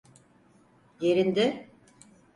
[1.01, 1.69] Yerinde…